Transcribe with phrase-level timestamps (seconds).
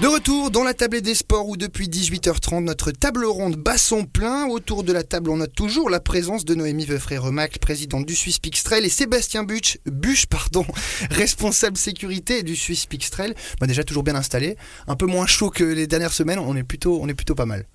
[0.00, 4.04] De retour dans la table des sports où depuis 18h30 notre table ronde bat son
[4.04, 4.46] plein.
[4.46, 8.38] Autour de la table on note toujours la présence de Noémie Veufré-Remac, présidente du Swiss
[8.38, 10.64] Pixtrail et Sébastien Buch, Buch pardon,
[11.10, 13.34] responsable sécurité du Swiss Pixtrail.
[13.60, 14.56] Bah déjà toujours bien installé,
[14.86, 17.46] un peu moins chaud que les dernières semaines, on est plutôt, on est plutôt pas
[17.46, 17.66] mal.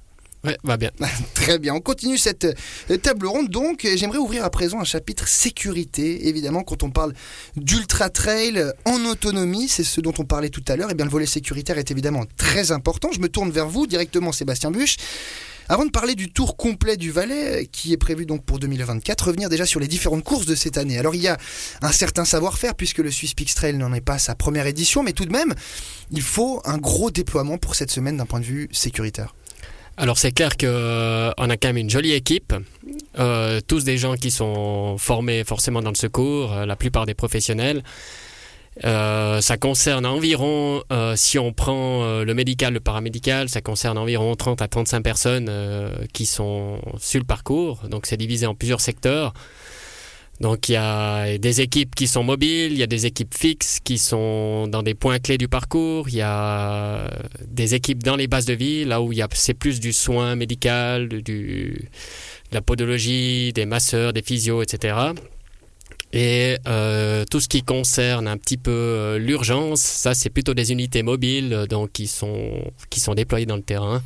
[0.44, 0.91] Ouais, va bien.
[1.34, 1.73] Très bien.
[1.73, 2.46] On continue cette
[2.89, 3.88] euh, table ronde donc.
[3.96, 6.28] J'aimerais ouvrir à présent un chapitre sécurité.
[6.28, 7.14] Évidemment, quand on parle
[7.55, 10.89] d'ultra trail en autonomie, c'est ce dont on parlait tout à l'heure.
[10.89, 13.10] Et eh bien, le volet sécuritaire est évidemment très important.
[13.14, 14.97] Je me tourne vers vous directement, Sébastien Buch.
[15.69, 19.47] Avant de parler du tour complet du Valais, qui est prévu donc pour 2024, revenir
[19.47, 21.00] déjà sur les différentes courses de cette année.
[21.00, 21.38] Alors il y a
[21.82, 25.14] un certain savoir-faire puisque le Swiss Peaks Trail n'en est pas sa première édition, mais
[25.14, 25.54] tout de même,
[26.11, 29.33] il faut un gros déploiement pour cette semaine d'un point de vue sécuritaire.
[29.97, 32.53] Alors c'est clair qu'on euh, a quand même une jolie équipe,
[33.20, 37.14] euh, tous des gens qui sont formés forcément dans le secours, euh, la plupart des
[37.14, 37.83] professionnels.
[38.81, 40.81] ça concerne environ,
[41.16, 45.52] si on prend le médical, le paramédical, ça concerne environ 30 à 35 personnes
[46.11, 47.83] qui sont sur le parcours.
[47.88, 49.33] Donc c'est divisé en plusieurs secteurs.
[50.39, 53.80] Donc il y a des équipes qui sont mobiles, il y a des équipes fixes
[53.84, 57.08] qui sont dans des points clés du parcours, il y a
[57.48, 61.73] des équipes dans les bases de vie, là où c'est plus du soin médical, de
[62.52, 64.95] la podologie, des masseurs, des physios, etc.
[66.14, 70.72] Et euh, tout ce qui concerne un petit peu euh, l'urgence, ça c'est plutôt des
[70.72, 74.04] unités mobiles, donc qui sont qui sont déployées dans le terrain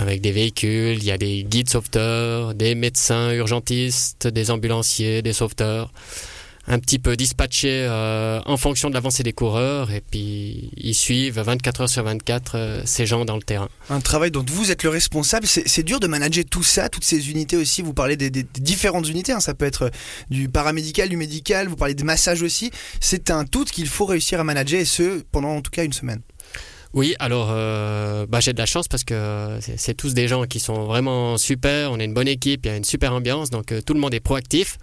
[0.00, 5.34] avec des véhicules, il y a des guides sauveteurs, des médecins urgentistes, des ambulanciers, des
[5.34, 5.92] sauveteurs,
[6.66, 11.40] un petit peu dispatchés euh, en fonction de l'avancée des coureurs et puis ils suivent
[11.40, 13.68] 24 heures sur 24 euh, ces gens dans le terrain.
[13.88, 17.30] Un travail dont vous êtes le responsable, c'est dur de manager tout ça, toutes ces
[17.30, 19.40] unités aussi, vous parlez des, différentes unités, hein.
[19.40, 19.90] ça peut être
[20.30, 24.40] du paramédical, du médical, vous parlez des massages aussi, c'est un tout qu'il faut réussir
[24.40, 26.20] à manager et ce pendant en tout cas une semaine.
[26.92, 30.58] Oui, alors euh, bah, j'ai de la chance parce que c'est tous des gens qui
[30.58, 33.70] sont vraiment super, on est une bonne équipe, il y a une super ambiance, donc
[33.70, 34.76] euh, tout le monde est proactif.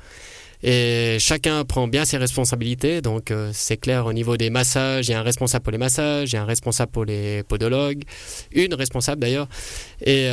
[0.63, 3.01] Et chacun prend bien ses responsabilités.
[3.01, 5.77] Donc euh, c'est clair au niveau des massages, il y a un responsable pour les
[5.77, 8.03] massages, il y a un responsable pour les podologues,
[8.53, 9.49] une responsable d'ailleurs,
[10.01, 10.29] et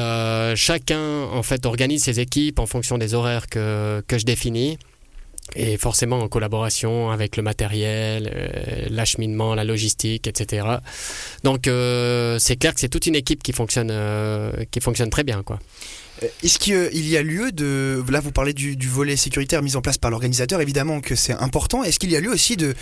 [0.54, 4.78] chacun en fait organise ses équipes en fonction des horaires que, que je définis
[5.54, 10.66] et forcément en collaboration avec le matériel, euh, l'acheminement, la logistique, etc.
[11.44, 15.24] Donc euh, c'est clair que c'est toute une équipe qui fonctionne, euh, qui fonctionne très
[15.24, 15.58] bien, quoi.
[16.22, 18.02] Euh, est-ce qu'il y a lieu de...
[18.08, 21.82] Là, vous parlez du, volet sécuritaire mis en place par l'organisateur, évidemment que c'est important.
[21.82, 22.74] Est-ce qu'il y a lieu aussi de,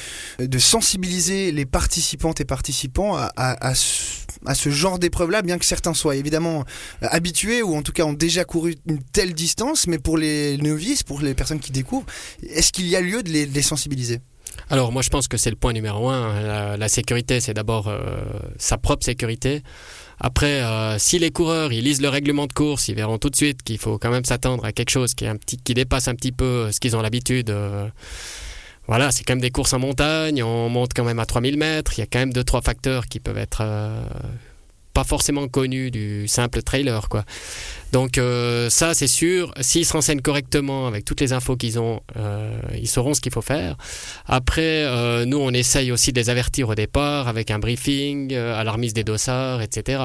[0.59, 6.65] sensibiliser les participantes et participants à, à, ce, genre d'épreuve-là, bien que certains soient évidemment
[7.03, 10.56] euh, habitués ou en tout cas ont déjà couru une telle distance, mais pour les
[10.59, 12.06] novices, pour les personnes qui découvrent,
[12.49, 14.20] est-ce qu'il y a lieu de les, sensibiliser?
[14.70, 16.76] Alors moi je pense que c'est le point numéro un.
[16.76, 18.22] La, sécurité, c'est d'abord euh,
[18.59, 19.62] sa propre sécurité.
[20.24, 23.34] Après, euh, si les coureurs ils lisent le règlement de course, ils verront tout de
[23.34, 25.26] suite qu'il faut quand même s'attendre à quelque chose qui,
[25.74, 27.50] dépasse un petit peu euh, ce qu'ils ont l'habitude.
[27.50, 27.88] Euh.
[28.86, 31.94] voilà, c'est quand même des courses en montagne, on monte quand même à 3000 mètres,
[31.96, 33.64] il y a quand même deux, trois facteurs qui peuvent être
[34.92, 37.08] pas forcément connus du simple trailer.
[37.08, 37.25] quoi.
[37.92, 39.53] Donc euh, ça, c'est sûr.
[39.60, 43.32] S'ils se renseignent correctement avec toutes les infos qu'ils ont, euh, ils sauront ce qu'il
[43.32, 43.76] faut faire.
[44.26, 48.64] Après, euh, nous, on essaye aussi de les avertir au départ avec un briefing, à
[48.94, 50.04] des dossards, etc.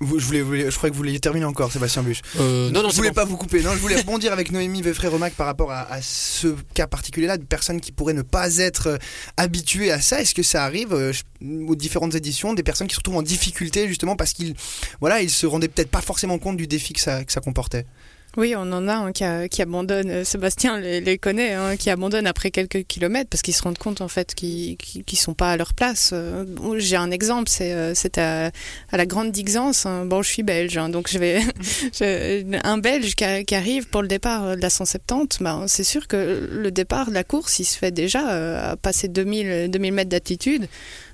[0.00, 2.20] je, voulais, je crois que vous vouliez terminer encore, Sébastien Buch.
[2.38, 3.62] Euh, non, non, je voulais pas vous couper.
[3.62, 7.80] Non, je voulais rebondir avec Noémie Veffré-Remac par rapport à, ce cas particulier-là, de personnes
[7.80, 8.98] qui pourraient ne pas être
[9.36, 10.20] habituées à ça.
[10.20, 14.16] Est-ce que ça arrive aux différentes éditions, des personnes qui se retrouvent en difficulté justement
[14.16, 14.54] parce qu'ils
[15.00, 17.86] voilà, ils se rendaient peut-être pas forcément compte du défi que ça, que ça comportait?
[18.36, 22.28] Oui, on en a un qui, qui abandonne, euh, Sébastien les, connaît, hein, qui abandonne
[22.28, 24.76] après quelques kilomètres parce qu'ils se rendent compte en fait qu'ils
[25.14, 26.10] sont pas à leur place.
[26.12, 26.44] Euh,
[26.78, 28.50] j'ai un exemple, c'est euh, à,
[28.92, 29.84] à, la Grande Dixence.
[29.84, 30.04] Hein.
[30.06, 31.40] Bon, je suis belge, hein, donc je vais
[32.64, 35.38] un Belge qui, arrive pour le départ de la 170.
[35.40, 39.08] Ben, c'est sûr que le départ de la course, il se fait déjà à passer
[39.08, 40.68] 2000, 2000 mètres d'altitude.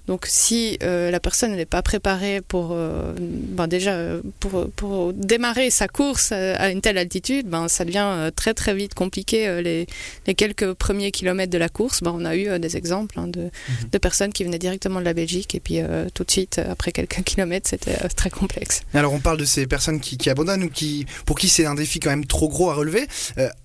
[0.06, 3.97] Donc si euh, la personne n'est pas préparée pour, euh, ben déjà
[4.41, 8.75] pour, pour, démarrer sa course à une telle altitude, ben ça devient euh, très très
[8.75, 9.87] vite compliqué les,
[10.26, 12.03] les, quelques premiers kilomètres de la course.
[12.03, 13.91] Ben, on a eu des exemples hein, de, mhm.
[13.93, 15.81] de, personnes qui venaient directement de la Belgique et puis
[16.14, 18.82] tout de suite après quelques kilomètres c'était très complexe.
[18.94, 21.75] Alors on parle de ces personnes qui, qui abandonnent ou qui pour qui c'est un
[21.75, 23.06] défi quand même trop gros à relever.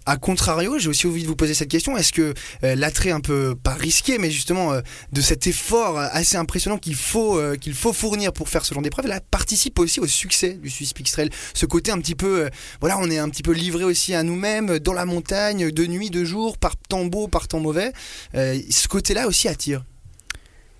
[0.06, 3.56] A contrario, j'ai aussi envie de vous poser cette question est-ce que l'attrait un peu
[3.56, 4.74] pas risqué, mais justement
[5.12, 9.08] de cet effort assez impressionnant qu'il faut, euh, faut fournir pour faire ce genre d'épreuve,
[9.08, 11.30] là, participe aussi au succès du Swiss Trail.
[11.54, 12.50] Ce côté un petit peu, euh,
[12.80, 16.10] voilà, on est un petit peu livré aussi à nous-mêmes, dans la montagne, de nuit,
[16.10, 17.92] de jour, par temps beau, par temps mauvais.
[18.36, 19.84] Euh, ce côté-là aussi attire.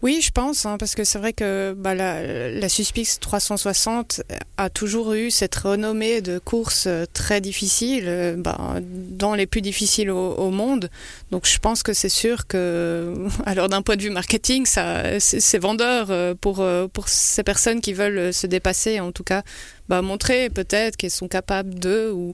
[0.02, 4.24] Oui, je pense, hein, parce que c'est vrai que bah, la, la Suspix 360
[4.58, 9.62] a toujours eu cette renommée de courses euh, très difficiles, euh, bah, dans les plus
[9.62, 10.90] difficiles au, au, monde.
[11.30, 13.14] Donc je pense que c'est sûr que,
[13.46, 17.94] alors d'un point de vue marketing, ça, c'est vendeur euh, pour, pour ces personnes qui
[17.94, 19.44] veulent se dépasser, en tout cas,
[19.92, 22.34] bah, montrer peut-être qu'elles sont capables de, ou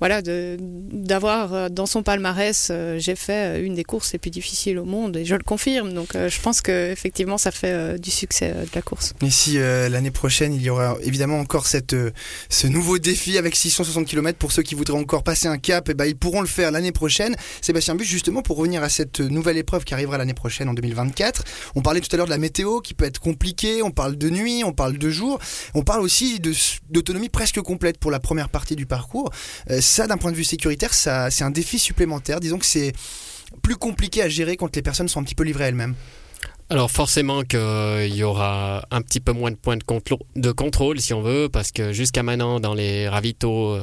[0.00, 4.30] voilà, d'avoir euh, dans son palmarès, euh, j'ai fait euh, une des courses les plus
[4.30, 5.92] difficiles au monde et je le confirme.
[5.92, 9.14] Donc je pense que effectivement ça fait du succès de la course.
[9.22, 11.96] Et si l'année prochaine il y aura évidemment encore cette,
[12.48, 15.92] ce nouveau défi avec 660 km pour ceux qui voudraient encore passer un cap, et
[15.92, 17.34] eh ben, ils pourront le faire l'année prochaine.
[17.60, 21.44] Sébastien Bus, justement pour revenir à cette nouvelle épreuve qui arrivera l'année prochaine en 2024.
[21.74, 24.30] On parlait tout à l'heure de la météo qui peut être compliquée, on parle de
[24.30, 25.38] nuit, on parle de jour,
[25.74, 26.40] on parle aussi
[26.98, 29.30] d'autonomie presque complète pour la première partie du parcours
[29.80, 32.40] ça, d'un point de vue sécuritaire, c'est un défi supplémentaire.
[32.40, 32.92] Disons que c'est
[33.62, 35.94] plus compliqué à gérer quand les personnes sont un petit peu livrées elles-mêmes.
[36.70, 41.22] Alors forcément qu'il y aura un petit peu moins de points de, contrôle, si on
[41.22, 43.82] veut, parce que jusqu'à maintenant dans les ravitaux, euh,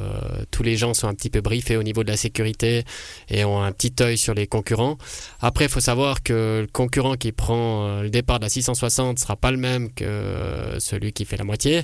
[0.52, 2.84] tous les gens sont un petit peu briefés au niveau de la sécurité
[3.28, 4.98] et ont un petit œil sur les concurrents.
[5.40, 9.18] Après, il faut savoir que le concurrent qui prend euh, le départ de la 660
[9.18, 11.82] sera pas le même que celui qui fait la moitié.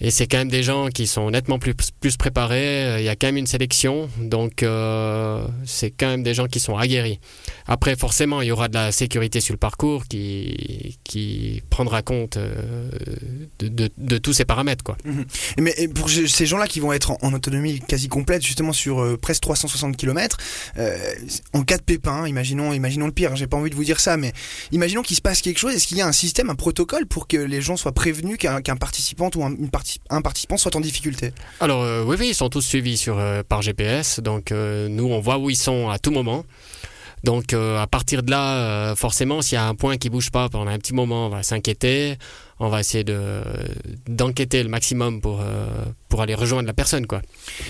[0.00, 3.00] Et c'est quand même des gens qui sont nettement plus, plus préparés.
[3.00, 4.08] Il y a quand même une sélection.
[4.18, 7.20] Donc, euh, c'est quand même des gens qui sont aguerris.
[7.66, 12.36] Après, forcément, il y aura de la sécurité sur le parcours qui, qui prendra compte
[12.36, 12.90] euh,
[13.58, 14.84] de, de, tous ces paramètres.
[14.84, 14.96] Quoi.
[15.04, 15.24] Mhm.
[15.58, 19.42] Mais pour ces gens-là qui vont être en, autonomie quasi complète, justement sur euh, presque
[19.42, 20.36] 360 km,
[20.78, 20.96] euh,
[21.52, 24.16] en cas de pépin, imaginons, imaginons le pire, j'ai pas envie de vous dire ça,
[24.16, 24.32] mais
[24.72, 25.74] imaginons qu'il se passe quelque chose.
[25.74, 28.76] Est-ce qu'il y a un système, un protocole pour que les gens soient prévenus qu'un
[28.76, 29.70] participant ou un, une
[30.08, 33.42] un participant soit en difficulté Alors euh, oui, oui, ils sont tous suivis sur, euh,
[33.42, 36.44] par GPS, donc euh, nous on voit où ils sont à tout moment.
[37.24, 40.70] Donc à partir de là, forcément, s'il y a un point qui bouge pas pendant
[40.70, 42.16] un petit moment, on va s'inquiéter.
[42.62, 43.42] On va essayer de
[44.06, 45.42] d'enquêter le maximum pour
[46.08, 47.22] pour aller rejoindre la personne, quoi.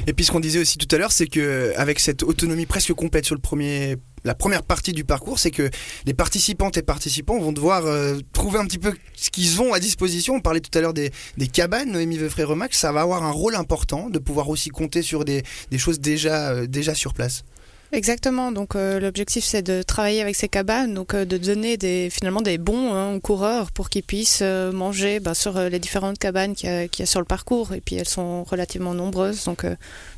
[0.06, 2.92] Et puis ce qu'on disait aussi tout à l'heure, c'est que avec cette autonomie presque
[2.92, 5.70] complète sur le premier la première partie du parcours, c'est que
[6.04, 9.80] les participantes et participants vont devoir euh, trouver un petit peu ce qu'ils ont à
[9.80, 10.34] disposition.
[10.34, 13.30] On parlait tout à l'heure des, des cabanes, Noémie Veufré Remax, ça va avoir un
[13.30, 17.44] rôle important de pouvoir aussi compter sur des, des choses déjà, euh, déjà sur place.
[17.92, 18.52] Exactement.
[18.52, 21.76] Donc euh, l'objectif c'est de travailler avec ces cabanes, donc euh, de donner
[22.10, 26.18] finalement des bons hein, aux coureurs pour qu'ils puissent euh, manger bah, sur les différentes
[26.18, 27.72] cabanes qu'il y, a sur le parcours.
[27.74, 29.64] Et puis elles sont relativement nombreuses, donc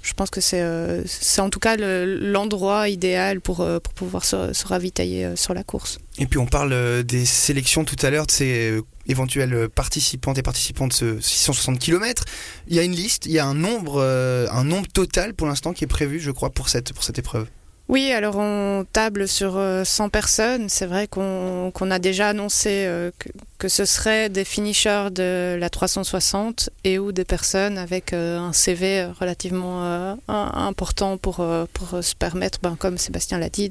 [0.03, 5.55] je pense que c'est en tout cas l'endroit idéal pour pouvoir se, se, ravitailler sur
[5.55, 5.99] la course.
[6.19, 10.89] Et puis on parle des sélections tout à l'heure de ces éventuels participants et participants
[10.89, 12.25] de ce 660 km.
[12.69, 15.73] Il y a une liste, il y a un nombre, un nombre total pour l'instant
[15.73, 17.47] qui est prévu, je crois, pour cette, pour cette épreuve.
[17.89, 20.69] Oui, alors on table sur 100 euh, personnes.
[20.69, 23.11] C'est vrai qu'on a déjà annoncé euh,
[23.59, 28.53] que, ce serait des finishers de la 360 et ou des personnes avec euh, un
[28.53, 33.71] CV relativement important pour, pour se permettre, ben, comme Sébastien l'a dit,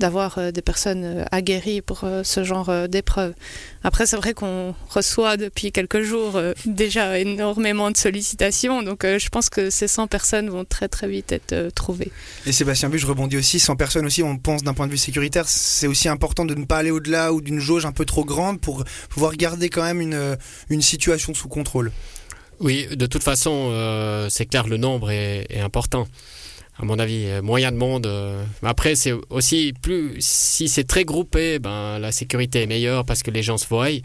[0.00, 3.34] d'avoir des personnes aguerries pour ce genre d'épreuve.
[3.84, 9.50] Après, c'est vrai qu'on reçoit depuis quelques jours déjà énormément de sollicitations, donc je pense
[9.50, 12.12] que ces 100 personnes vont très très vite être trouvées.
[12.46, 14.98] Et Sébastien Bu, je rebondis aussi, 100 personnes aussi, on pense d'un point de vue
[14.98, 18.24] sécuritaire, c'est aussi important de ne pas aller au-delà ou d'une jauge un peu trop
[18.24, 20.36] grande pour pouvoir garder quand même une,
[20.70, 21.92] une situation sous contrôle.
[22.60, 26.06] Oui, de toute façon, euh, c'est clair, le nombre est, est, important.
[26.78, 28.06] À mon avis, moyen de monde.
[28.06, 30.16] Euh, après, c'est aussi plus.
[30.20, 34.00] Si c'est très groupé, ben, la sécurité est meilleure parce que les gens se voient.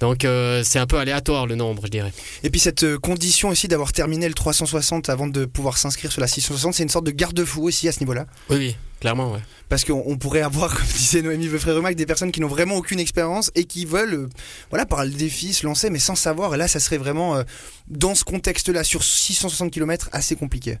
[0.00, 2.12] Donc euh, c'est un peu aléatoire le nombre, je dirais.
[2.42, 6.22] Et puis cette euh, condition aussi d'avoir terminé le 360 avant de pouvoir s'inscrire sur
[6.22, 8.26] la 660, c'est une sorte de garde-fou aussi à ce niveau-là?
[8.48, 9.40] Oui, oui, clairement, ouais.
[9.68, 13.50] Parce qu'on pourrait avoir, comme disait Noémie Veufré-Remac, des personnes qui n'ont vraiment aucune expérience
[13.54, 14.28] et qui veulent, euh,
[14.70, 16.54] voilà, par le défi, se lancer, mais sans savoir.
[16.54, 17.42] Et là, ça serait vraiment, euh,
[17.88, 20.78] dans ce contexte-là, sur 660 km, assez compliqué.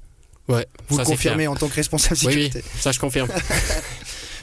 [0.50, 2.58] Ouais, Vous le confirmez en tant que responsable sécurité.
[2.58, 3.28] Oui, oui, ça je confirme.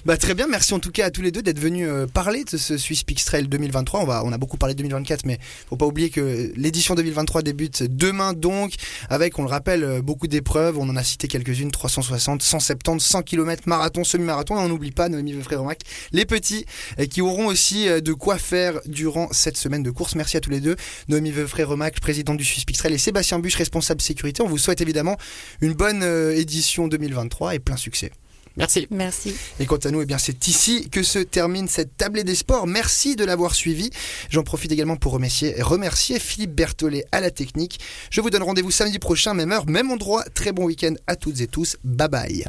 [0.07, 2.45] Bah, très bien, merci en tout cas à tous les deux d'être venus euh, parler
[2.45, 3.99] de ce Swiss Peaks Trail 2023.
[3.99, 5.37] On, va, on a beaucoup parlé de 2024, mais
[5.67, 8.75] faut pas oublier que l'édition 2023 débute demain donc,
[9.09, 10.77] avec, on le rappelle, euh, beaucoup d'épreuves.
[10.77, 14.55] On en a cité quelques-unes 360, 170, 100 km, marathon, semi-marathon.
[14.55, 15.81] On n'oublie pas, Noémie Frère Mac,
[16.13, 16.65] les petits
[17.01, 20.15] euh, qui auront aussi de quoi faire durant cette semaine de course.
[20.15, 20.77] Merci à tous les deux.
[21.09, 24.41] Noémie Veufré Remac, présidente du Swiss Peaks Trail, et Sébastien Buche, responsable sécurité.
[24.41, 25.17] On vous souhaite évidemment
[25.59, 26.01] une bonne
[26.33, 28.13] édition 2023 et plein succès.
[28.57, 28.87] Merci.
[28.89, 29.35] Merci.
[29.59, 32.67] Et quant à nous, eh bien, c'est ici que se termine cette tablée des sports.
[32.67, 33.89] Merci de l'avoir suivi.
[34.29, 37.79] J'en profite également pour remercier, remercier Philippe Berthollet à la technique.
[38.09, 40.23] Je vous donne rendez-vous samedi prochain, même heure, même endroit.
[40.33, 41.77] Très bon week-end à toutes et tous.
[41.83, 42.45] Bye bye.